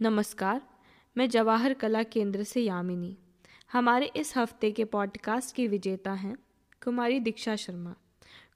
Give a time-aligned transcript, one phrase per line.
[0.00, 0.62] नमस्कार,
[1.16, 3.16] मैं जवाहर कला केंद्र से यामिनी।
[3.72, 6.36] हमारे इस हफ़्ते के पॉडकास्ट की विजेता हैं
[6.84, 7.94] कुमारी दीक्षा शर्मा।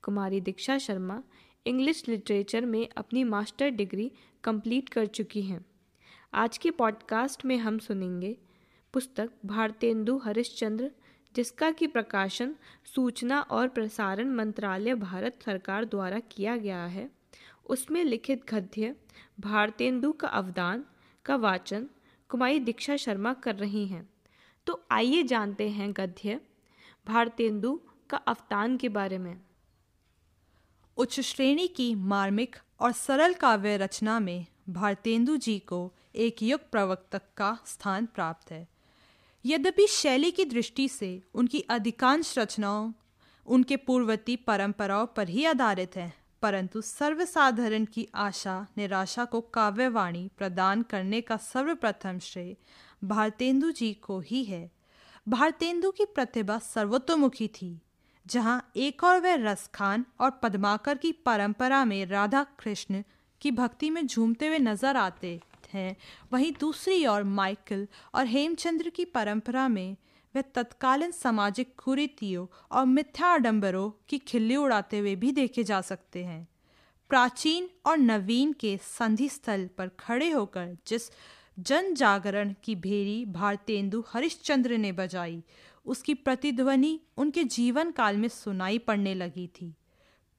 [0.03, 1.23] कुमारी दीक्षा शर्मा
[1.67, 4.13] इंग्लिश लिटरेचर में अपनी मास्टर डिग्री
[4.45, 5.65] कंप्लीट कर चुकी हैं।
[6.35, 8.39] आज के पॉडकास्ट में हम सुनेंगे
[8.93, 10.91] पुस्तक भारतेंदु हरिश्चंद्र,
[11.37, 12.55] जिसका कि प्रकाशन
[12.95, 17.11] सूचना और प्रसारण मंत्रालय भारत सरकार द्वारा किया गया है।
[17.67, 18.97] उसमें लिखित गद्य,
[19.41, 20.85] भारतेंदु का अवदान
[21.31, 21.89] का वाचन
[22.29, 24.11] कुमारी दीक्षा शर्मा कर रही हैं।
[24.67, 26.41] तो आइए जानते हैं गद्य,
[27.07, 29.41] भारतेंदु का अवतान के बारे में।
[30.97, 37.23] उच्च श्रेणी की मार्मिक और सरल काव्य रचना में भारतेंदु जी को एक युग प्रवक्तक
[37.37, 38.69] का स्थान प्राप्त है।
[39.47, 42.93] यद्यपि शैली की दृष्टि से उनकी अधिकांश रचनाओं
[43.47, 50.83] उनके पूर्ववर्ती परंपराओं पर ही आधारित हैं परंतु सर्वसाधारण की आशा, निराशा को काव्यवाणी प्रदान
[50.83, 52.57] करने का सर्वप्रथम श्रेय
[53.05, 54.71] भारतेंदु जी को ही है।
[55.27, 57.81] भारतेंदु की प्रतिभा सर्वतोमुखी थी,
[58.27, 63.03] जहाँ एक और वह रसखान और पद्माकर की परंपरा में राधा कृष्ण
[63.41, 65.41] की भक्ति में झूमते हुए नज़र आते
[65.73, 65.97] हैं,
[66.33, 69.97] वहीं दूसरी ओर माइकल और हेमचंद्र की परंपरा में
[70.35, 76.25] वे तत्कालीन सामाजिक कुरीतियों और मिथ्या आडम्बरों की खिल्ली उड़ाते हुए भी देखे जा सकते
[76.25, 76.49] हैं।
[77.09, 81.11] प्राचीन और नवीन के संधि स्थल पर खड़े होकर जिस
[81.59, 85.45] जन जागरण की भेरी भारतेंदु हरिश्चंद्र ने बजाई,
[85.87, 89.75] उसकी प्रतिध्वनि उनके जीवन काल में सुनाई पड़ने लगी थी।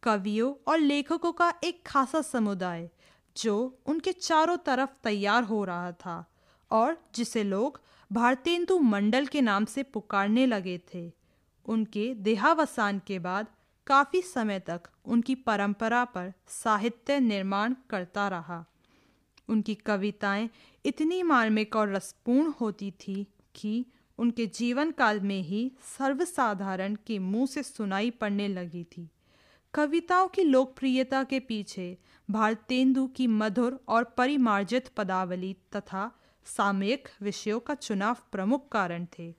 [0.03, 2.89] कवियों और लेखकों का एक खासा समुदाय,
[3.37, 6.30] जो उनके चारों तरफ़ तैयार हो रहा था।
[6.71, 11.11] और जिसे लोग भारतेंदु मंडल के नाम से पुकारने लगे थे।
[11.65, 13.47] उनके देहावसान के बाद
[13.87, 18.65] काफ़ी समय तक उनकी परंपरा पर साहित्य निर्माण करता रहा।
[19.49, 20.49] उनकी कविताएँ
[20.85, 23.85] इतनी मार्मिक और रसपूर्ण होती थी कि
[24.17, 29.09] उनके जीवन काल में ही सर्वसाधारण के मुँह से सुनाई पड़ने लगी थी।
[29.73, 31.97] कविताओं की लोकप्रियता के पीछे
[32.29, 36.11] भारतेंदु की मधुर और परिमार्जित पदावली तथा
[36.45, 39.35] सामयिक विषयों का चुनाव प्रमुख कारण थे।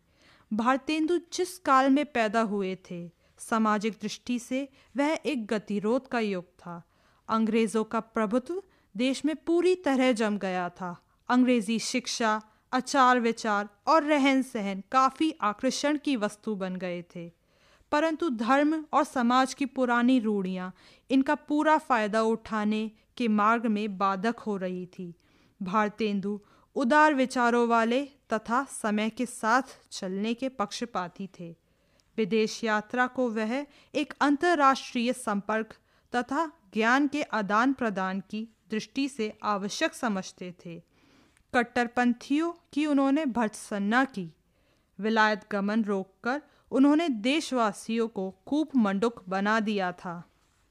[0.52, 6.44] भारतेंदु जिस काल में पैदा हुए थे, सामाजिक दृष्टि से वह एक गतिरोध का युग
[6.44, 6.82] था।
[7.28, 8.62] अंग्रेज़ों का प्रभुत्व
[8.96, 12.42] देश में पूरी तरह जम गया था। अंग्रेज़ी शिक्षा,
[12.72, 17.32] आचार विचार और रहन सहन काफ़ी आकर्षण की वस्तु बन गए थे।
[17.92, 20.74] परंतु धर्म और समाज की पुरानी रूढ़ियाँ
[21.10, 25.14] इनका पूरा फ़ायदा उठाने के मार्ग में बाधक हो रही थी।
[25.62, 26.40] भारतेंदु
[26.74, 31.56] उदार विचारों वाले तथा समय के साथ चलने के पक्षपाती थे।
[32.16, 35.74] विदेश यात्रा को वह एक अंतर्राष्ट्रीय संपर्क
[36.16, 40.82] तथा ज्ञान के आदान प्रदान की दृष्टि से आवश्यक समझते थे।
[41.54, 44.32] कट्टरपंथियों की उन्होंने भर्त्सना की।
[45.00, 50.31] विलायत गमन रोककर उन्होंने देशवासियों को कूप मंडुक बना दिया था।